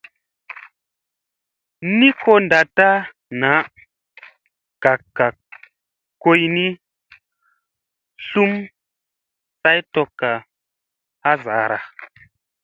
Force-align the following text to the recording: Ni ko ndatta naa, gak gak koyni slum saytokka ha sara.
Ni 1.97 2.09
ko 2.21 2.31
ndatta 2.45 2.89
naa, 3.39 3.61
gak 4.81 4.99
gak 5.17 5.35
koyni 6.21 6.65
slum 8.25 8.51
saytokka 9.61 10.29
ha 11.23 11.31
sara. 11.43 11.79